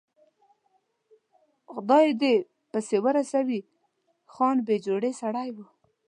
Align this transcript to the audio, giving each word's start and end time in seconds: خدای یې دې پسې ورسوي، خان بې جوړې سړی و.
خدای 1.71 2.05
یې 2.09 2.13
دې 2.21 2.35
پسې 2.71 2.97
ورسوي، 3.05 3.59
خان 4.33 4.57
بې 4.65 4.75
جوړې 4.85 5.11
سړی 5.21 5.49
و. 5.55 5.57